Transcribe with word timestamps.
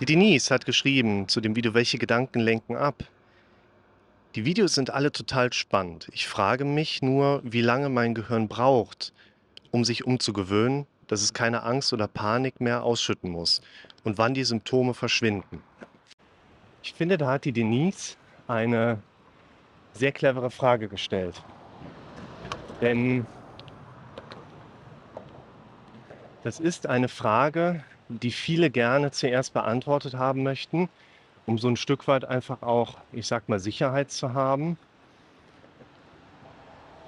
Die 0.00 0.04
Denise 0.04 0.54
hat 0.54 0.64
geschrieben 0.64 1.26
zu 1.26 1.40
dem 1.40 1.56
Video 1.56 1.74
Welche 1.74 1.98
Gedanken 1.98 2.38
lenken 2.38 2.76
ab? 2.76 3.02
Die 4.36 4.44
Videos 4.44 4.74
sind 4.74 4.90
alle 4.90 5.10
total 5.10 5.52
spannend. 5.52 6.08
Ich 6.12 6.28
frage 6.28 6.64
mich 6.64 7.02
nur, 7.02 7.40
wie 7.42 7.62
lange 7.62 7.88
mein 7.88 8.14
Gehirn 8.14 8.46
braucht, 8.46 9.12
um 9.72 9.84
sich 9.84 10.04
umzugewöhnen, 10.04 10.86
dass 11.08 11.20
es 11.20 11.34
keine 11.34 11.64
Angst 11.64 11.92
oder 11.92 12.06
Panik 12.06 12.60
mehr 12.60 12.84
ausschütten 12.84 13.28
muss 13.28 13.60
und 14.04 14.18
wann 14.18 14.34
die 14.34 14.44
Symptome 14.44 14.94
verschwinden. 14.94 15.64
Ich 16.84 16.94
finde, 16.94 17.18
da 17.18 17.32
hat 17.32 17.44
die 17.44 17.52
Denise 17.52 18.16
eine 18.46 19.02
sehr 19.94 20.12
clevere 20.12 20.52
Frage 20.52 20.86
gestellt. 20.86 21.42
Denn 22.80 23.26
das 26.44 26.60
ist 26.60 26.86
eine 26.86 27.08
Frage, 27.08 27.82
die 28.08 28.30
viele 28.30 28.70
gerne 28.70 29.10
zuerst 29.10 29.52
beantwortet 29.54 30.14
haben 30.14 30.42
möchten, 30.42 30.88
um 31.46 31.58
so 31.58 31.68
ein 31.68 31.76
Stück 31.76 32.08
weit 32.08 32.24
einfach 32.24 32.62
auch, 32.62 32.96
ich 33.12 33.26
sag 33.26 33.48
mal, 33.48 33.58
Sicherheit 33.58 34.10
zu 34.10 34.34
haben. 34.34 34.78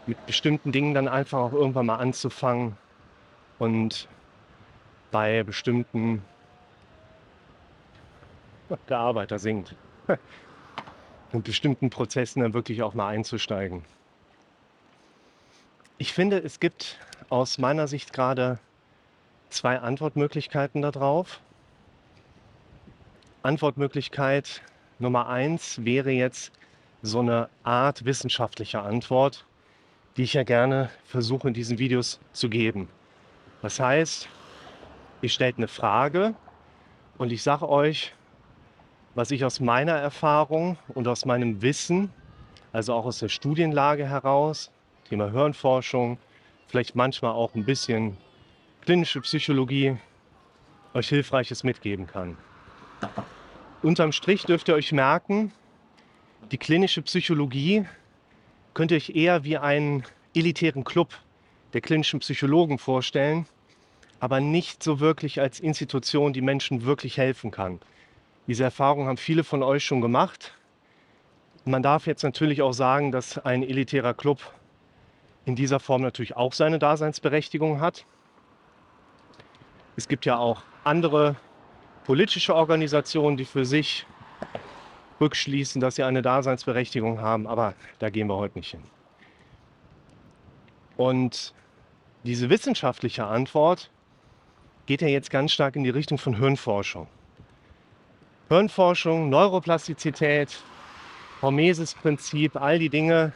Mit 0.07 0.25
bestimmten 0.27 0.73
Dingen 0.73 0.95
dann 0.95 1.09
einfach 1.09 1.39
auch 1.39 1.53
irgendwann 1.53 1.87
mal 1.87 1.97
anzufangen 1.97 2.77
und 3.59 4.09
bei 5.11 5.43
bestimmten 5.43 6.23
der 8.89 8.99
Arbeiter 8.99 9.39
singt. 9.39 9.75
Und 11.33 11.45
bestimmten 11.45 11.91
Prozessen 11.91 12.43
dann 12.43 12.55
wirklich 12.55 12.83
auch 12.83 12.93
mal 12.93 13.07
einzusteigen. 13.07 13.85
Ich 15.97 16.13
finde, 16.13 16.39
es 16.39 16.59
gibt 16.59 16.99
aus 17.29 17.57
meiner 17.59 17.87
Sicht 17.87 18.13
gerade 18.13 18.59
zwei 19.51 19.79
Antwortmöglichkeiten 19.79 20.83
darauf. 20.83 21.41
Antwortmöglichkeit 23.43 24.63
Nummer 24.99 25.29
eins 25.29 25.85
wäre 25.85 26.11
jetzt 26.11 26.53
so 27.03 27.21
eine 27.21 27.49
Art 27.63 28.05
wissenschaftlicher 28.05 28.83
Antwort, 28.85 29.47
die 30.17 30.25
ich 30.25 30.35
ja 30.35 30.43
gerne 30.43 30.91
versuche 31.05 31.49
in 31.49 31.55
diesen 31.55 31.79
Videos 31.79 32.21
zu 32.33 32.49
geben. 32.49 32.89
Das 33.63 33.81
heißt, 33.81 34.29
ihr 35.23 35.29
stellt 35.29 35.57
eine 35.57 35.69
Frage 35.69 36.35
und 37.19 37.33
ich 37.33 37.43
sage 37.43 37.69
euch, 37.69 38.15
was 39.15 39.31
ich 39.31 39.45
aus 39.45 39.61
meiner 39.61 39.95
Erfahrung 39.95 40.79
und 40.89 41.09
aus 41.09 41.25
meinem 41.25 41.63
Wissen, 41.63 42.13
also 42.73 42.95
auch 42.95 43.07
aus 43.07 43.19
der 43.19 43.29
Studienlage 43.29 44.07
heraus, 44.07 44.71
Thema 45.09 45.31
Hirnforschung, 45.31 46.19
vielleicht 46.69 46.95
manchmal 46.95 47.33
auch 47.33 47.55
ein 47.55 47.65
bisschen 47.65 48.17
klinische 48.83 49.21
Psychologie, 49.21 49.97
euch 50.95 51.09
Hilfreiches 51.09 51.65
mitgeben 51.65 52.07
kann. 52.07 52.37
Unterm 53.83 54.13
Strich 54.13 54.45
dürft 54.45 54.69
ihr 54.69 54.75
euch 54.75 54.93
merken, 54.93 55.53
die 56.51 56.59
klinische 56.59 57.03
Psychologie 57.03 57.87
könnt 58.75 58.91
ihr 58.91 58.97
euch 58.97 59.11
eher 59.11 59.45
wie 59.45 59.59
einen 59.59 60.05
elitären 60.35 60.85
Club 60.85 61.11
der 61.73 61.81
klinischen 61.81 62.21
Psychologen 62.21 62.79
vorstellen, 62.79 63.47
aber 64.19 64.41
nicht 64.41 64.83
so 64.83 65.01
wirklich 65.01 65.41
als 65.41 65.61
Institution, 65.61 66.33
die 66.33 66.41
Menschen 66.41 66.85
wirklich 66.85 67.19
helfen 67.19 67.51
kann. 67.51 67.81
Diese 68.47 68.65
Erfahrung 68.65 69.07
haben 69.07 69.17
viele 69.17 69.45
von 69.45 69.63
euch 69.63 69.85
schon 69.85 70.01
gemacht. 70.01 70.55
Man 71.65 71.83
darf 71.83 72.07
jetzt 72.07 72.23
natürlich 72.23 72.63
auch 72.63 72.73
sagen, 72.73 73.13
dass 73.13 73.39
ein 73.39 73.63
elitärer 73.63 74.15
Club 74.15 74.41
in 75.45 75.57
dieser 75.57 75.81
Form 75.81 76.03
natürlich 76.03 76.37
auch 76.37 76.53
seine 76.53 76.79
Daseinsberechtigung 76.79 77.81
hat. 77.81 78.05
Es 79.97 80.09
gibt 80.09 80.25
ja 80.27 80.39
auch 80.39 80.63
andere 80.85 81.37
politische 82.05 82.55
Organisationen, 82.55 83.37
die 83.37 83.45
für 83.45 83.65
sich 83.65 84.07
rückschließen, 85.21 85.81
dass 85.81 85.97
sie 85.97 86.03
eine 86.03 86.23
Daseinsberechtigung 86.23 87.21
haben, 87.21 87.47
aber 87.47 87.75
da 87.99 88.11
gehen 88.11 88.27
wir 88.27 88.37
heute 88.37 88.59
nicht 88.59 88.71
hin. 88.71 88.83
Und 90.97 91.55
diese 92.25 92.51
wissenschaftliche 92.51 93.27
Antwort 93.27 93.91
geht 94.87 95.03
ja 95.03 95.09
jetzt 95.09 95.31
ganz 95.31 95.53
stark 95.53 95.77
in 95.77 95.85
die 95.85 95.91
Richtung 95.91 96.19
von 96.19 96.37
Hirnforschung. 96.37 97.07
Hirnforschung, 98.49 99.31
Neuroplastizität, 99.31 100.63
Hormesis-Prinzip, 101.43 102.57
all 102.57 102.79
die 102.79 102.89
Dinge, 102.89 103.33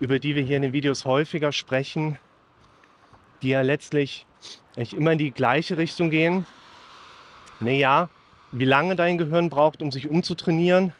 über 0.00 0.18
die 0.18 0.34
wir 0.34 0.42
hier 0.42 0.56
in 0.56 0.62
den 0.62 0.72
Videos 0.72 1.04
häufiger 1.04 1.52
sprechen, 1.52 2.18
die 3.42 3.48
ja 3.48 3.62
letztlich 3.62 4.26
echt 4.78 4.92
immer 4.92 5.12
in 5.12 5.18
die 5.18 5.32
gleiche 5.32 5.76
Richtung 5.76 6.10
gehen. 6.10 6.46
Naja, 7.60 8.08
wie 8.52 8.64
lange 8.64 8.96
dein 8.96 9.18
Gehirn 9.18 9.50
braucht, 9.50 9.82
um 9.82 9.90
sich 9.90 10.08
umzutrainieren, 10.08 10.92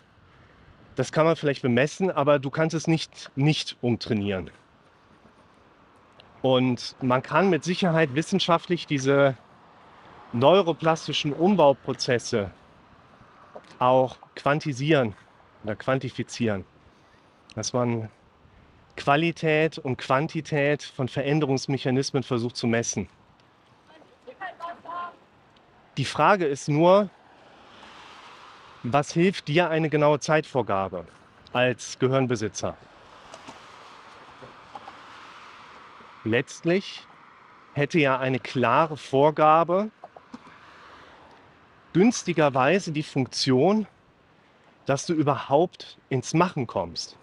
das 0.96 1.12
kann 1.12 1.24
man 1.24 1.36
vielleicht 1.36 1.62
bemessen, 1.62 2.10
aber 2.10 2.40
du 2.40 2.50
kannst 2.50 2.74
es 2.74 2.88
nicht 2.88 3.30
nicht 3.36 3.76
umtrainieren. 3.80 4.50
Und 6.42 6.96
man 7.00 7.22
kann 7.22 7.50
mit 7.50 7.62
Sicherheit 7.62 8.14
wissenschaftlich 8.14 8.86
diese 8.86 9.36
neuroplastischen 10.32 11.32
Umbauprozesse 11.32 12.50
auch 13.78 14.18
quantisieren 14.34 15.14
oder 15.62 15.76
quantifizieren. 15.76 16.64
Dass 17.54 17.72
man 17.72 18.10
Qualität 18.96 19.78
und 19.78 19.98
Quantität 19.98 20.82
von 20.82 21.08
Veränderungsmechanismen 21.08 22.24
versucht 22.24 22.56
zu 22.56 22.66
messen. 22.66 23.08
Die 25.98 26.04
Frage 26.04 26.46
ist 26.46 26.68
nur, 26.68 27.10
was 28.84 29.12
hilft 29.12 29.48
dir 29.48 29.68
eine 29.68 29.90
genaue 29.90 30.20
Zeitvorgabe 30.20 31.04
als 31.52 31.98
Gehirnbesitzer? 31.98 32.76
Letztlich 36.22 37.04
hätte 37.72 37.98
ja 37.98 38.16
eine 38.16 38.38
klare 38.38 38.96
Vorgabe 38.96 39.90
günstigerweise 41.92 42.92
die 42.92 43.02
Funktion, 43.02 43.88
dass 44.86 45.04
du 45.04 45.14
überhaupt 45.14 45.98
ins 46.10 46.32
Machen 46.32 46.68
kommst. 46.68 47.16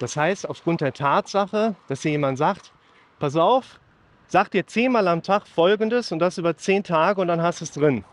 Das 0.00 0.16
heißt, 0.16 0.48
aufgrund 0.48 0.80
der 0.80 0.92
Tatsache, 0.92 1.76
dass 1.86 2.00
dir 2.00 2.10
jemand 2.10 2.38
sagt, 2.38 2.72
pass 3.20 3.36
auf, 3.36 3.78
sag 4.28 4.50
dir 4.50 4.66
zehnmal 4.66 5.08
am 5.08 5.22
Tag 5.22 5.46
Folgendes 5.46 6.12
und 6.12 6.18
das 6.18 6.38
über 6.38 6.56
zehn 6.56 6.82
Tage 6.82 7.20
und 7.20 7.28
dann 7.28 7.42
hast 7.42 7.60
du 7.60 7.64
es 7.64 7.72
drin. 7.72 8.04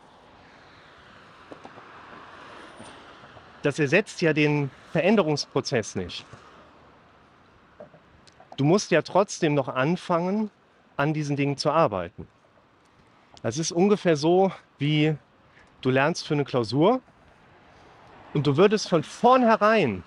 Das 3.62 3.80
ersetzt 3.80 4.22
ja 4.22 4.34
den 4.34 4.70
Veränderungsprozess 4.92 5.96
nicht. 5.96 6.26
Du 8.58 8.66
musst 8.66 8.92
ja 8.92 9.02
trotzdem 9.02 9.56
noch 9.56 9.68
anfangen, 9.68 10.52
an 10.98 11.14
diesen 11.14 11.36
Dingen 11.36 11.58
zu 11.58 11.72
arbeiten. 11.72 12.28
Das 13.42 13.58
ist 13.58 13.72
ungefähr 13.72 14.16
so, 14.16 14.52
wie 14.78 15.16
du 15.82 15.90
lernst 15.90 16.28
für 16.28 16.34
eine 16.36 16.46
Klausur 16.46 17.02
und 18.34 18.46
du 18.46 18.58
würdest 18.58 18.90
von 18.90 19.04
vornherein 19.04 20.04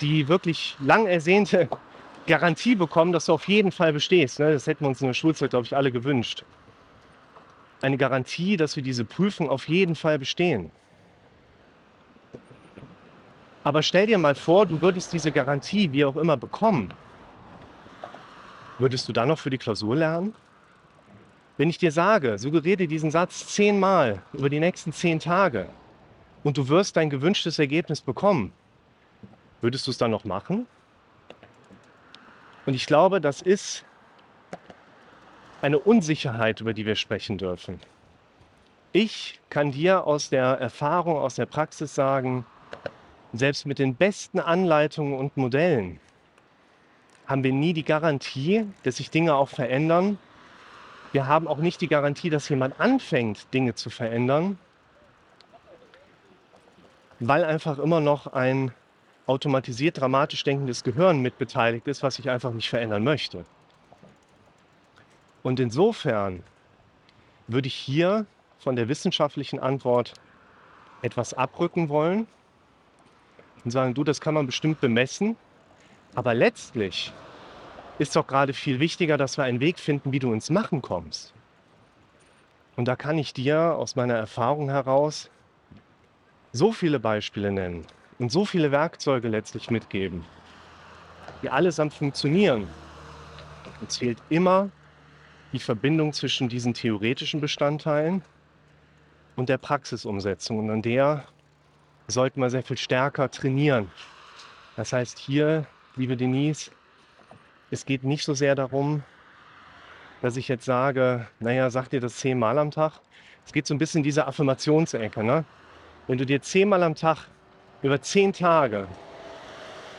die 0.00 0.28
wirklich 0.28 0.76
lang 0.80 1.06
ersehnte 1.06 1.68
Garantie 2.30 2.76
bekommen, 2.76 3.12
dass 3.12 3.26
du 3.26 3.32
auf 3.32 3.48
jeden 3.48 3.72
Fall 3.72 3.92
bestehst. 3.92 4.38
Ne? 4.38 4.52
Das 4.52 4.68
hätten 4.68 4.84
wir 4.84 4.88
uns 4.88 5.00
in 5.00 5.08
der 5.08 5.14
Schulzeit, 5.14 5.50
glaube 5.50 5.66
ich, 5.66 5.74
alle 5.74 5.90
gewünscht. 5.90 6.44
Eine 7.82 7.96
Garantie, 7.96 8.56
dass 8.56 8.76
wir 8.76 8.84
diese 8.84 9.04
Prüfung 9.04 9.50
auf 9.50 9.68
jeden 9.68 9.96
Fall 9.96 10.16
bestehen. 10.16 10.70
Aber 13.64 13.82
stell 13.82 14.06
dir 14.06 14.16
mal 14.16 14.36
vor, 14.36 14.64
du 14.64 14.80
würdest 14.80 15.12
diese 15.12 15.32
Garantie 15.32 15.90
wie 15.90 16.04
auch 16.04 16.16
immer 16.16 16.36
bekommen. 16.36 16.94
Würdest 18.78 19.08
du 19.08 19.12
dann 19.12 19.26
noch 19.26 19.38
für 19.40 19.50
die 19.50 19.58
Klausur 19.58 19.96
lernen? 19.96 20.32
Wenn 21.56 21.68
ich 21.68 21.78
dir 21.78 21.90
sage, 21.90 22.38
suggeriere 22.38 22.76
dir 22.76 22.88
diesen 22.88 23.10
Satz 23.10 23.48
zehnmal 23.48 24.22
über 24.32 24.48
die 24.48 24.60
nächsten 24.60 24.92
zehn 24.92 25.18
Tage 25.18 25.68
und 26.44 26.56
du 26.56 26.68
wirst 26.68 26.96
dein 26.96 27.10
gewünschtes 27.10 27.58
Ergebnis 27.58 28.00
bekommen, 28.00 28.52
würdest 29.60 29.88
du 29.88 29.90
es 29.90 29.98
dann 29.98 30.12
noch 30.12 30.24
machen? 30.24 30.68
Und 32.70 32.74
ich 32.74 32.86
glaube, 32.86 33.20
das 33.20 33.42
ist 33.42 33.84
eine 35.60 35.80
Unsicherheit, 35.80 36.60
über 36.60 36.72
die 36.72 36.86
wir 36.86 36.94
sprechen 36.94 37.36
dürfen. 37.36 37.80
Ich 38.92 39.40
kann 39.50 39.72
dir 39.72 40.06
aus 40.06 40.30
der 40.30 40.44
Erfahrung, 40.44 41.16
aus 41.16 41.34
der 41.34 41.46
Praxis 41.46 41.96
sagen, 41.96 42.46
selbst 43.32 43.66
mit 43.66 43.80
den 43.80 43.96
besten 43.96 44.38
Anleitungen 44.38 45.18
und 45.18 45.36
Modellen 45.36 45.98
haben 47.26 47.42
wir 47.42 47.52
nie 47.52 47.72
die 47.72 47.82
Garantie, 47.82 48.68
dass 48.84 48.98
sich 48.98 49.10
Dinge 49.10 49.34
auch 49.34 49.48
verändern 49.48 50.16
wir 51.10 51.26
haben 51.26 51.48
auch 51.48 51.58
nicht 51.58 51.80
die 51.80 51.88
Garantie, 51.88 52.30
dass 52.30 52.48
jemand 52.48 52.78
anfängt, 52.78 53.52
Dinge 53.52 53.74
zu 53.74 53.90
verändern, 53.90 54.60
weil 57.18 57.44
einfach 57.44 57.80
immer 57.80 58.00
noch 58.00 58.28
ein 58.28 58.70
automatisiert 59.30 60.00
dramatisch 60.00 60.42
denkendes 60.42 60.82
Gehirn 60.82 61.20
mit 61.20 61.38
beteiligt 61.38 61.86
ist, 61.86 62.02
was 62.02 62.16
sich 62.16 62.28
einfach 62.28 62.52
nicht 62.52 62.68
verändern 62.68 63.04
möchte. 63.04 63.44
Und 65.44 65.60
insofern 65.60 66.42
würde 67.46 67.68
ich 67.68 67.74
hier 67.74 68.26
von 68.58 68.74
der 68.74 68.88
wissenschaftlichen 68.88 69.60
Antwort 69.60 70.14
etwas 71.02 71.32
abrücken 71.32 71.88
wollen 71.88 72.26
und 73.64 73.70
sagen, 73.70 73.94
du, 73.94 74.02
das 74.02 74.20
kann 74.20 74.34
man 74.34 74.46
bestimmt 74.46 74.80
bemessen, 74.80 75.36
aber 76.16 76.34
letztlich 76.34 77.12
ist 78.00 78.16
doch 78.16 78.26
gerade 78.26 78.52
viel 78.52 78.80
wichtiger, 78.80 79.16
dass 79.16 79.36
wir 79.36 79.44
einen 79.44 79.60
Weg 79.60 79.78
finden, 79.78 80.10
wie 80.10 80.18
du 80.18 80.32
ins 80.32 80.50
Machen 80.50 80.82
kommst. 80.82 81.32
Und 82.74 82.86
da 82.86 82.96
kann 82.96 83.16
ich 83.16 83.32
dir 83.32 83.76
aus 83.76 83.94
meiner 83.94 84.14
Erfahrung 84.14 84.70
heraus 84.70 85.30
so 86.52 86.72
viele 86.72 86.98
Beispiele 86.98 87.52
nennen 87.52 87.86
und 88.20 88.30
so 88.30 88.44
viele 88.44 88.70
Werkzeuge 88.70 89.28
letztlich 89.28 89.70
mitgeben, 89.70 90.24
die 91.42 91.48
allesamt 91.48 91.94
funktionieren. 91.94 92.68
Und 93.80 93.90
zählt 93.90 94.18
immer 94.28 94.68
die 95.52 95.58
Verbindung 95.58 96.12
zwischen 96.12 96.50
diesen 96.50 96.74
theoretischen 96.74 97.40
Bestandteilen 97.40 98.22
und 99.36 99.48
der 99.48 99.56
Praxisumsetzung. 99.56 100.58
Und 100.58 100.70
an 100.70 100.82
der 100.82 101.24
sollten 102.08 102.40
wir 102.40 102.50
sehr 102.50 102.62
viel 102.62 102.76
stärker 102.76 103.30
trainieren. 103.30 103.90
Das 104.76 104.92
heißt 104.92 105.18
hier, 105.18 105.66
liebe 105.96 106.16
Denise, 106.16 106.70
es 107.70 107.86
geht 107.86 108.04
nicht 108.04 108.24
so 108.24 108.34
sehr 108.34 108.54
darum, 108.54 109.02
dass 110.20 110.36
ich 110.36 110.48
jetzt 110.48 110.66
sage, 110.66 111.26
naja, 111.38 111.70
sag 111.70 111.88
dir 111.88 112.00
das 112.00 112.16
zehnmal 112.16 112.58
am 112.58 112.70
Tag. 112.70 113.00
Es 113.46 113.52
geht 113.54 113.66
so 113.66 113.72
ein 113.72 113.78
bisschen 113.78 114.00
in 114.00 114.04
diese 114.04 114.26
Affirmationsecke. 114.26 115.24
Ne? 115.24 115.46
Wenn 116.06 116.18
du 116.18 116.26
dir 116.26 116.42
zehnmal 116.42 116.82
am 116.82 116.94
Tag 116.94 117.28
über 117.82 118.00
zehn 118.02 118.32
Tage 118.32 118.88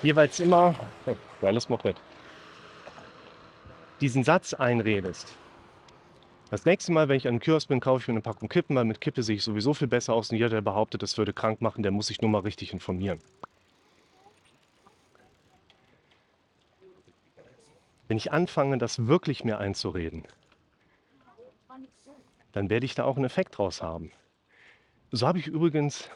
jeweils 0.03 0.39
immer, 0.39 0.75
geiles 1.41 1.69
Moped, 1.69 1.95
diesen 3.99 4.23
Satz 4.23 4.53
einredest, 4.53 5.35
das 6.51 6.65
nächste 6.65 6.91
Mal, 6.91 7.07
wenn 7.07 7.15
ich 7.15 7.29
an 7.29 7.35
den 7.35 7.39
Kiosk 7.39 7.69
bin, 7.69 7.79
kaufe 7.79 8.01
ich 8.01 8.07
mir 8.09 8.13
eine 8.13 8.21
Packung 8.21 8.49
Kippen, 8.49 8.75
weil 8.75 8.83
mit 8.83 8.99
Kippe 8.99 9.23
sehe 9.23 9.37
ich 9.37 9.43
sowieso 9.43 9.73
viel 9.73 9.87
besser 9.87 10.13
aus. 10.13 10.31
Und 10.31 10.35
jeder, 10.35 10.49
der 10.49 10.59
behauptet, 10.59 11.01
das 11.01 11.17
würde 11.17 11.31
krank 11.31 11.61
machen, 11.61 11.81
der 11.81 11.93
muss 11.93 12.07
sich 12.07 12.19
nur 12.21 12.29
mal 12.29 12.41
richtig 12.41 12.73
informieren. 12.73 13.19
Wenn 18.09 18.17
ich 18.17 18.33
anfange, 18.33 18.77
das 18.77 19.07
wirklich 19.07 19.45
mir 19.45 19.59
einzureden, 19.59 20.25
dann 22.51 22.69
werde 22.69 22.85
ich 22.85 22.95
da 22.95 23.05
auch 23.05 23.15
einen 23.15 23.23
Effekt 23.23 23.57
draus 23.57 23.81
haben. 23.81 24.11
So 25.11 25.25
habe 25.25 25.39
ich 25.39 25.47
übrigens 25.47 26.09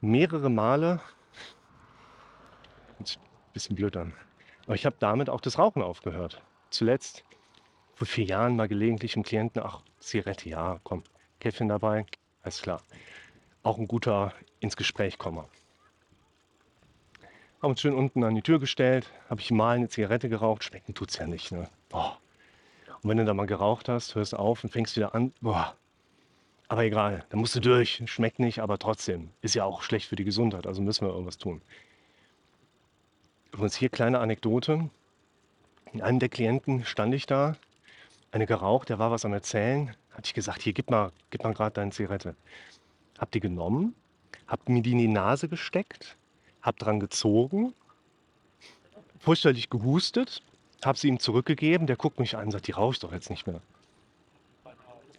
mehrere 0.00 0.50
Male, 0.50 1.00
ein 2.98 3.06
bisschen 3.52 3.76
blöd 3.76 3.96
an, 3.96 4.12
aber 4.66 4.74
ich 4.74 4.86
habe 4.86 4.96
damit 4.98 5.30
auch 5.30 5.40
das 5.40 5.58
Rauchen 5.58 5.82
aufgehört. 5.82 6.42
Zuletzt 6.70 7.24
vor 7.94 8.06
vier 8.06 8.24
Jahren 8.24 8.56
mal 8.56 8.68
gelegentlich 8.68 9.16
im 9.16 9.22
Klienten, 9.22 9.62
ach, 9.64 9.82
Zigarette, 9.98 10.48
ja, 10.48 10.80
komm, 10.84 11.02
Käffchen 11.40 11.68
dabei, 11.68 12.06
alles 12.42 12.62
klar. 12.62 12.82
Auch 13.62 13.78
ein 13.78 13.88
guter 13.88 14.32
ins 14.60 14.76
Gespräch 14.76 15.18
kommen. 15.18 15.44
Haben 17.60 17.70
uns 17.70 17.80
schön 17.80 17.94
unten 17.94 18.22
an 18.22 18.36
die 18.36 18.42
Tür 18.42 18.60
gestellt, 18.60 19.12
habe 19.28 19.40
ich 19.40 19.50
mal 19.50 19.76
eine 19.76 19.88
Zigarette 19.88 20.28
geraucht, 20.28 20.62
schmecken 20.62 20.94
tut 20.94 21.10
es 21.10 21.18
ja 21.18 21.26
nicht, 21.26 21.50
ne? 21.50 21.68
Boah. 21.88 22.18
Und 23.02 23.10
wenn 23.10 23.16
du 23.16 23.24
da 23.24 23.34
mal 23.34 23.46
geraucht 23.46 23.88
hast, 23.88 24.14
hörst 24.14 24.34
auf 24.36 24.62
und 24.62 24.70
fängst 24.70 24.96
wieder 24.96 25.14
an, 25.14 25.32
boah. 25.40 25.76
Aber 26.68 26.84
egal, 26.84 27.24
da 27.30 27.36
musst 27.38 27.56
du 27.56 27.60
durch, 27.60 28.02
schmeckt 28.06 28.38
nicht, 28.38 28.60
aber 28.60 28.78
trotzdem, 28.78 29.30
ist 29.40 29.54
ja 29.54 29.64
auch 29.64 29.82
schlecht 29.82 30.06
für 30.06 30.16
die 30.16 30.24
Gesundheit, 30.24 30.66
also 30.66 30.82
müssen 30.82 31.06
wir 31.06 31.12
irgendwas 31.12 31.38
tun. 31.38 31.62
Übrigens 33.52 33.76
hier 33.76 33.88
kleine 33.88 34.18
Anekdote. 34.20 34.90
In 35.94 36.02
einem 36.02 36.18
der 36.18 36.28
Klienten 36.28 36.84
stand 36.84 37.14
ich 37.14 37.24
da 37.24 37.56
eine 38.30 38.44
geraucht, 38.44 38.90
der 38.90 38.98
war 38.98 39.10
was 39.10 39.24
am 39.24 39.32
Erzählen. 39.32 39.96
Hatte 40.10 40.26
ich 40.26 40.34
gesagt, 40.34 40.60
hier, 40.60 40.74
gib 40.74 40.90
mal, 40.90 41.12
gib 41.30 41.42
mal 41.42 41.54
gerade 41.54 41.72
deine 41.72 41.90
Zigarette. 41.90 42.34
Hab 43.18 43.30
die 43.30 43.40
genommen, 43.40 43.94
hab 44.46 44.68
mir 44.68 44.82
die 44.82 44.92
in 44.92 44.98
die 44.98 45.08
Nase 45.08 45.48
gesteckt, 45.48 46.18
hab 46.60 46.78
dran 46.78 47.00
gezogen, 47.00 47.72
fürchterlich 49.18 49.70
gehustet, 49.70 50.42
hab 50.84 50.98
sie 50.98 51.08
ihm 51.08 51.18
zurückgegeben. 51.18 51.86
Der 51.86 51.96
guckt 51.96 52.18
mich 52.18 52.36
an 52.36 52.46
und 52.46 52.50
sagt, 52.50 52.66
die 52.66 52.72
rauche 52.72 52.92
ich 52.92 52.98
doch 52.98 53.12
jetzt 53.12 53.30
nicht 53.30 53.46
mehr. 53.46 53.62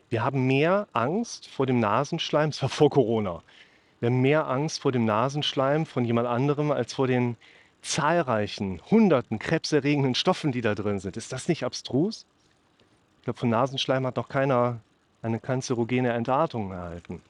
Wir 0.09 0.23
haben 0.23 0.47
mehr 0.47 0.87
Angst 0.93 1.47
vor 1.47 1.65
dem 1.65 1.79
Nasenschleim, 1.79 2.49
das 2.51 2.61
war 2.61 2.69
vor 2.69 2.89
Corona. 2.89 3.43
Wir 3.99 4.09
haben 4.09 4.21
mehr 4.21 4.47
Angst 4.47 4.81
vor 4.81 4.91
dem 4.91 5.05
Nasenschleim 5.05 5.85
von 5.85 6.05
jemand 6.05 6.27
anderem 6.27 6.71
als 6.71 6.93
vor 6.93 7.07
den 7.07 7.35
zahlreichen, 7.81 8.81
hunderten 8.89 9.39
krebserregenden 9.39 10.15
Stoffen, 10.15 10.51
die 10.51 10.61
da 10.61 10.75
drin 10.75 10.99
sind. 10.99 11.17
Ist 11.17 11.31
das 11.31 11.47
nicht 11.47 11.63
abstrus? 11.63 12.25
Ich 13.19 13.23
glaube, 13.25 13.39
von 13.39 13.49
Nasenschleim 13.49 14.05
hat 14.05 14.15
noch 14.15 14.29
keiner 14.29 14.79
eine 15.21 15.39
kanzerogene 15.39 16.13
Entartung 16.13 16.71
erhalten. 16.71 17.21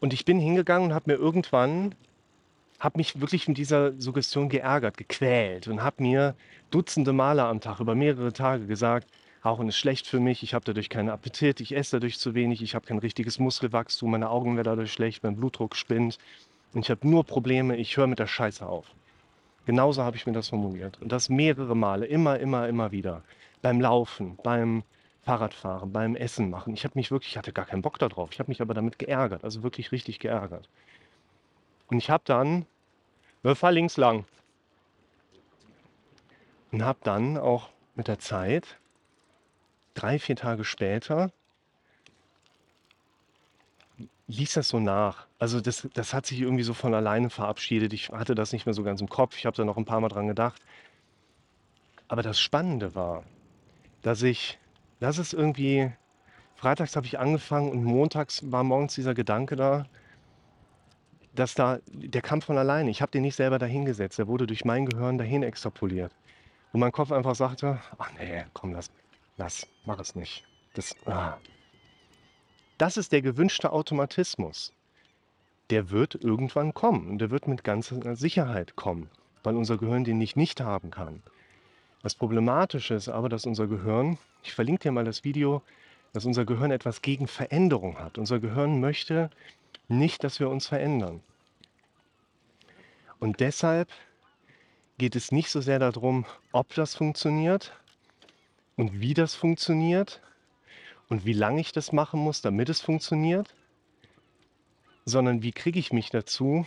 Und 0.00 0.12
ich 0.12 0.24
bin 0.24 0.40
hingegangen 0.40 0.88
und 0.88 0.94
habe 0.94 1.12
mir 1.12 1.16
irgendwann, 1.16 1.94
habe 2.80 2.98
mich 2.98 3.20
wirklich 3.20 3.46
in 3.46 3.54
dieser 3.54 3.92
Suggestion 4.00 4.48
geärgert, 4.48 4.96
gequält 4.96 5.68
und 5.68 5.82
habe 5.82 6.02
mir 6.02 6.34
Dutzende 6.72 7.12
Male 7.12 7.44
am 7.44 7.60
Tag 7.60 7.78
über 7.78 7.94
mehrere 7.94 8.32
Tage 8.32 8.66
gesagt, 8.66 9.06
Rauchen 9.44 9.68
ist 9.68 9.76
schlecht 9.76 10.06
für 10.06 10.20
mich, 10.20 10.42
ich 10.42 10.54
habe 10.54 10.64
dadurch 10.64 10.88
keinen 10.88 11.08
Appetit, 11.08 11.60
ich 11.60 11.74
esse 11.74 11.96
dadurch 11.96 12.18
zu 12.18 12.34
wenig, 12.34 12.62
ich 12.62 12.76
habe 12.76 12.86
kein 12.86 12.98
richtiges 12.98 13.40
Muskelwachstum, 13.40 14.12
meine 14.12 14.30
Augen 14.30 14.54
werden 14.56 14.66
dadurch 14.66 14.92
schlecht, 14.92 15.24
mein 15.24 15.34
Blutdruck 15.34 15.74
spinnt 15.74 16.18
und 16.74 16.84
ich 16.84 16.90
habe 16.90 17.08
nur 17.08 17.24
Probleme, 17.24 17.76
ich 17.76 17.96
höre 17.96 18.06
mit 18.06 18.20
der 18.20 18.28
Scheiße 18.28 18.64
auf. 18.64 18.86
Genauso 19.66 20.02
habe 20.02 20.16
ich 20.16 20.26
mir 20.26 20.32
das 20.32 20.48
formuliert. 20.48 21.00
Und 21.00 21.12
das 21.12 21.28
mehrere 21.28 21.76
Male, 21.76 22.06
immer, 22.06 22.38
immer, 22.38 22.68
immer 22.68 22.90
wieder. 22.90 23.22
Beim 23.62 23.80
Laufen, 23.80 24.38
beim 24.42 24.82
Fahrradfahren, 25.22 25.92
beim 25.92 26.16
Essen 26.16 26.50
machen. 26.50 26.74
Ich 26.74 26.84
habe 26.84 26.94
mich 26.96 27.10
wirklich, 27.12 27.32
ich 27.32 27.38
hatte 27.38 27.52
gar 27.52 27.66
keinen 27.66 27.82
Bock 27.82 27.98
darauf. 27.98 28.30
Ich 28.32 28.40
habe 28.40 28.50
mich 28.50 28.60
aber 28.60 28.74
damit 28.74 28.98
geärgert, 28.98 29.44
also 29.44 29.62
wirklich 29.62 29.92
richtig 29.92 30.18
geärgert. 30.18 30.68
Und 31.88 31.98
ich 31.98 32.10
habe 32.10 32.24
dann, 32.26 32.66
fahr 33.54 33.70
links 33.70 33.96
lang. 33.96 34.24
Und 36.72 36.82
habe 36.82 36.98
dann 37.04 37.36
auch 37.36 37.68
mit 37.94 38.08
der 38.08 38.18
Zeit, 38.18 38.78
drei, 39.94 40.18
vier 40.18 40.36
Tage 40.36 40.64
später, 40.64 41.32
ließ 44.28 44.54
das 44.54 44.68
so 44.68 44.80
nach. 44.80 45.26
Also 45.38 45.60
das, 45.60 45.88
das 45.94 46.14
hat 46.14 46.26
sich 46.26 46.40
irgendwie 46.40 46.62
so 46.62 46.74
von 46.74 46.94
alleine 46.94 47.30
verabschiedet. 47.30 47.92
Ich 47.92 48.10
hatte 48.10 48.34
das 48.34 48.52
nicht 48.52 48.66
mehr 48.66 48.74
so 48.74 48.82
ganz 48.82 49.00
im 49.00 49.08
Kopf. 49.08 49.36
Ich 49.36 49.46
habe 49.46 49.56
da 49.56 49.64
noch 49.64 49.76
ein 49.76 49.84
paar 49.84 50.00
Mal 50.00 50.08
dran 50.08 50.26
gedacht. 50.26 50.60
Aber 52.08 52.22
das 52.22 52.40
Spannende 52.40 52.94
war, 52.94 53.24
dass 54.02 54.22
ich, 54.22 54.58
das 55.00 55.18
ist 55.18 55.32
irgendwie, 55.32 55.92
freitags 56.56 56.96
habe 56.96 57.06
ich 57.06 57.18
angefangen 57.18 57.70
und 57.70 57.84
montags 57.84 58.50
war 58.50 58.64
morgens 58.64 58.94
dieser 58.94 59.14
Gedanke 59.14 59.56
da, 59.56 59.86
dass 61.34 61.54
da, 61.54 61.78
der 61.86 62.20
kam 62.20 62.42
von 62.42 62.58
alleine. 62.58 62.90
Ich 62.90 63.00
habe 63.00 63.10
den 63.10 63.22
nicht 63.22 63.36
selber 63.36 63.58
dahingesetzt. 63.58 64.18
Der 64.18 64.28
wurde 64.28 64.46
durch 64.46 64.64
mein 64.64 64.86
Gehirn 64.86 65.18
dahin 65.18 65.42
extrapoliert. 65.42 66.12
Und 66.72 66.80
mein 66.80 66.92
Kopf 66.92 67.12
einfach 67.12 67.34
sagte, 67.34 67.78
ach 67.98 68.10
nee, 68.18 68.44
komm, 68.52 68.72
lass, 68.72 68.90
lass, 69.36 69.66
mach 69.84 69.98
es 69.98 70.14
nicht. 70.14 70.44
Das, 70.74 70.94
ah, 71.06 71.38
das 72.78 72.96
ist 72.96 73.12
der 73.12 73.22
gewünschte 73.22 73.72
Automatismus. 73.72 74.72
Der 75.70 75.90
wird 75.90 76.16
irgendwann 76.16 76.74
kommen. 76.74 77.18
Der 77.18 77.30
wird 77.30 77.46
mit 77.46 77.64
ganzer 77.64 78.16
Sicherheit 78.16 78.76
kommen, 78.76 79.10
weil 79.42 79.56
unser 79.56 79.78
Gehirn 79.78 80.04
den 80.04 80.18
nicht 80.18 80.36
nicht 80.36 80.60
haben 80.60 80.90
kann. 80.90 81.22
Das 82.02 82.14
Problematische 82.14 82.94
ist 82.94 83.08
aber, 83.08 83.28
dass 83.28 83.46
unser 83.46 83.68
Gehirn, 83.68 84.18
ich 84.42 84.52
verlinke 84.52 84.82
dir 84.82 84.92
mal 84.92 85.04
das 85.04 85.22
Video, 85.22 85.62
dass 86.12 86.24
unser 86.24 86.44
Gehirn 86.44 86.70
etwas 86.70 87.00
gegen 87.00 87.28
Veränderung 87.28 87.98
hat. 87.98 88.18
Unser 88.18 88.40
Gehirn 88.40 88.80
möchte 88.80 89.30
nicht, 89.88 90.24
dass 90.24 90.40
wir 90.40 90.50
uns 90.50 90.66
verändern. 90.66 91.22
Und 93.20 93.40
deshalb 93.40 93.88
geht 94.98 95.14
es 95.14 95.30
nicht 95.30 95.50
so 95.50 95.60
sehr 95.60 95.78
darum, 95.78 96.26
ob 96.50 96.74
das 96.74 96.96
funktioniert 96.96 97.72
und 98.82 99.00
wie 99.00 99.14
das 99.14 99.36
funktioniert, 99.36 100.20
und 101.08 101.24
wie 101.24 101.34
lange 101.34 101.60
ich 101.60 101.70
das 101.70 101.92
machen 101.92 102.18
muss, 102.18 102.40
damit 102.40 102.68
es 102.68 102.80
funktioniert, 102.80 103.54
sondern 105.04 105.42
wie 105.42 105.52
kriege 105.52 105.78
ich 105.78 105.92
mich 105.92 106.10
dazu, 106.10 106.66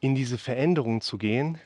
in 0.00 0.14
diese 0.14 0.36
Veränderung 0.36 1.00
zu 1.00 1.16
gehen, 1.16 1.58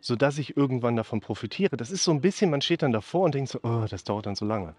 sodass 0.00 0.38
ich 0.38 0.56
irgendwann 0.56 0.94
davon 0.94 1.20
profitiere. 1.20 1.76
Das 1.76 1.90
ist 1.90 2.04
so 2.04 2.12
ein 2.12 2.20
bisschen, 2.20 2.50
man 2.50 2.60
steht 2.60 2.82
dann 2.82 2.92
davor 2.92 3.24
und 3.24 3.34
denkt 3.34 3.50
so, 3.50 3.58
oh, 3.62 3.86
das 3.90 4.04
dauert 4.04 4.26
dann 4.26 4.36
so 4.36 4.44
lange. 4.44 4.76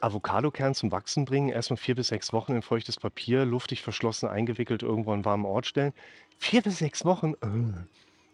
Avocadokern 0.00 0.74
zum 0.74 0.90
Wachsen 0.90 1.24
bringen, 1.24 1.50
erstmal 1.50 1.76
vier 1.76 1.94
bis 1.94 2.08
sechs 2.08 2.32
Wochen 2.32 2.52
in 2.52 2.62
feuchtes 2.62 2.98
Papier, 2.98 3.44
luftig 3.44 3.82
verschlossen, 3.82 4.28
eingewickelt, 4.28 4.82
irgendwo 4.82 5.12
an 5.12 5.24
warmen 5.24 5.44
Ort 5.44 5.66
stellen. 5.66 5.92
Vier 6.38 6.62
bis 6.62 6.78
sechs 6.78 7.04
Wochen, 7.04 7.34
äh, 7.42 7.84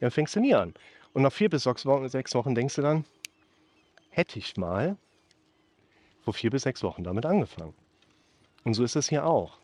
ja, 0.00 0.08
fängst 0.10 0.34
du 0.36 0.40
nie 0.40 0.54
an. 0.54 0.74
Und 1.12 1.22
nach 1.22 1.32
vier 1.32 1.48
bis 1.48 1.64
sechs 1.64 1.86
Wochen, 1.86 2.08
sechs 2.08 2.34
Wochen 2.34 2.54
denkst 2.54 2.76
du 2.76 2.82
dann, 2.82 3.04
hätte 4.10 4.38
ich 4.38 4.56
mal 4.56 4.96
vor 6.22 6.34
vier 6.34 6.50
bis 6.50 6.62
sechs 6.62 6.82
Wochen 6.82 7.04
damit 7.04 7.24
angefangen. 7.24 7.74
Und 8.64 8.74
so 8.74 8.84
ist 8.84 8.96
es 8.96 9.08
hier 9.08 9.26
auch. 9.26 9.58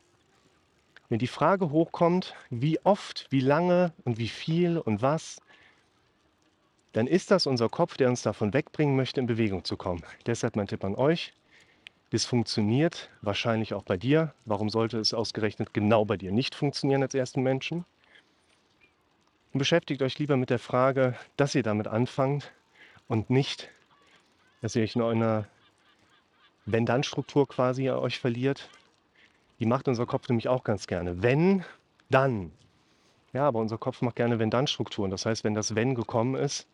Wenn 1.08 1.18
die 1.18 1.26
Frage 1.26 1.70
hochkommt, 1.70 2.34
wie 2.50 2.80
oft, 2.84 3.26
wie 3.30 3.40
lange 3.40 3.92
und 4.04 4.18
wie 4.18 4.28
viel 4.28 4.78
und 4.78 5.02
was, 5.02 5.40
dann 6.92 7.06
ist 7.06 7.30
das 7.30 7.46
unser 7.46 7.68
Kopf, 7.68 7.96
der 7.96 8.08
uns 8.08 8.22
davon 8.22 8.54
wegbringen 8.54 8.96
möchte, 8.96 9.20
in 9.20 9.26
Bewegung 9.26 9.64
zu 9.64 9.76
kommen. 9.76 10.02
Deshalb 10.26 10.56
mein 10.56 10.68
Tipp 10.68 10.84
an 10.84 10.94
euch. 10.94 11.34
Das 12.10 12.24
funktioniert 12.24 13.10
wahrscheinlich 13.20 13.74
auch 13.74 13.82
bei 13.82 13.96
dir. 13.96 14.32
Warum 14.44 14.70
sollte 14.70 14.98
es 14.98 15.12
ausgerechnet 15.12 15.74
genau 15.74 16.04
bei 16.04 16.16
dir 16.16 16.30
nicht 16.30 16.54
funktionieren 16.54 17.02
als 17.02 17.14
ersten 17.14 17.42
Menschen? 17.42 17.84
Und 19.54 19.58
beschäftigt 19.58 20.02
euch 20.02 20.18
lieber 20.18 20.36
mit 20.36 20.50
der 20.50 20.58
Frage, 20.58 21.14
dass 21.36 21.54
ihr 21.54 21.62
damit 21.62 21.86
anfangt 21.86 22.52
und 23.06 23.30
nicht, 23.30 23.70
dass 24.62 24.74
ihr 24.74 24.82
euch 24.82 24.96
in 24.96 25.02
einer 25.02 25.46
Wenn-Dann-Struktur 26.66 27.46
quasi 27.46 27.88
euch 27.88 28.18
verliert. 28.18 28.68
Die 29.60 29.66
macht 29.66 29.86
unser 29.86 30.06
Kopf 30.06 30.28
nämlich 30.28 30.48
auch 30.48 30.64
ganz 30.64 30.88
gerne. 30.88 31.22
Wenn, 31.22 31.64
dann. 32.10 32.50
Ja, 33.32 33.46
aber 33.46 33.60
unser 33.60 33.78
Kopf 33.78 34.02
macht 34.02 34.16
gerne 34.16 34.40
Wenn-Dann-Strukturen. 34.40 35.12
Das 35.12 35.24
heißt, 35.24 35.44
wenn 35.44 35.54
das 35.54 35.76
Wenn 35.76 35.94
gekommen 35.94 36.34
ist, 36.34 36.66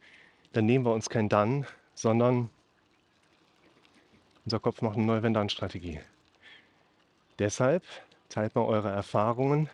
dann 0.54 0.64
nehmen 0.64 0.86
wir 0.86 0.94
uns 0.94 1.10
kein 1.10 1.28
Dann, 1.28 1.66
sondern 1.92 2.48
unser 4.46 4.58
Kopf 4.58 4.80
macht 4.80 4.96
eine 4.96 5.04
neue 5.04 5.22
Wenn-Dann-Strategie. 5.22 6.00
Deshalb 7.38 7.82
teilt 8.30 8.54
mal 8.54 8.64
eure 8.64 8.90
Erfahrungen, 8.90 9.68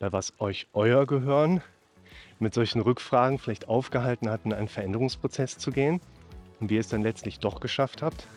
bei 0.00 0.10
was 0.10 0.32
euch 0.40 0.66
euer 0.72 1.06
Gehirn 1.06 1.62
mit 2.38 2.54
solchen 2.54 2.80
Rückfragen 2.80 3.38
vielleicht 3.38 3.68
aufgehalten 3.68 4.30
hat, 4.30 4.42
in 4.44 4.52
einen 4.52 4.68
Veränderungsprozess 4.68 5.58
zu 5.58 5.70
gehen 5.70 6.00
und 6.60 6.70
wie 6.70 6.74
ihr 6.74 6.80
es 6.80 6.88
dann 6.88 7.02
letztlich 7.02 7.40
doch 7.40 7.60
geschafft 7.60 8.02
habt, 8.02 8.28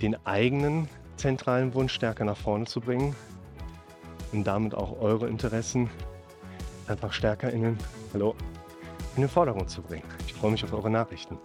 den 0.00 0.16
eigenen 0.26 0.88
zentralen 1.16 1.74
Wunsch 1.74 1.94
stärker 1.94 2.24
nach 2.24 2.36
vorne 2.36 2.66
zu 2.66 2.80
bringen 2.80 3.16
und 4.32 4.44
damit 4.46 4.74
auch 4.74 5.00
eure 5.00 5.28
Interessen 5.28 5.90
einfach 6.86 7.12
stärker 7.12 7.50
in 7.50 7.62
den, 7.62 7.78
hallo, 8.12 8.34
in 9.16 9.22
den 9.22 9.30
Vordergrund 9.30 9.70
zu 9.70 9.82
bringen. 9.82 10.04
Ich 10.26 10.34
freue 10.34 10.50
mich 10.50 10.62
auf 10.62 10.72
eure 10.72 10.90
Nachrichten. 10.90 11.38